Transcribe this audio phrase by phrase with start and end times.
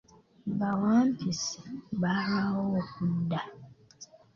[0.59, 1.59] Bawampisi
[2.01, 3.41] baalwawo okudda.